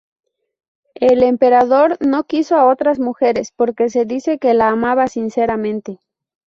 El 0.95 1.21
emperador 1.21 1.97
no 2.03 2.23
quiso 2.23 2.57
a 2.57 2.65
otras 2.65 2.97
mujeres 2.97 3.53
porque 3.55 3.87
se 3.91 4.05
dice 4.05 4.39
que 4.39 4.55
la 4.55 4.69
amaba 4.69 5.05
sinceramente. 5.05 5.99